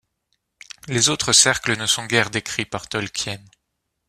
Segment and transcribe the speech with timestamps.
[0.87, 3.37] Les autres cercles ne sont guère décrits par Tolkien.